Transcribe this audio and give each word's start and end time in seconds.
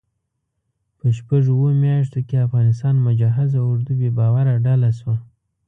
په 0.97 1.07
شپږو 1.17 1.51
اوو 1.57 1.69
میاشتو 1.83 2.19
کې 2.27 2.45
افغانستان 2.47 2.95
مجهز 3.07 3.51
اردو 3.67 3.91
بې 3.99 4.09
باوره 4.19 4.53
ډله 4.65 4.89
شوه. 4.99 5.15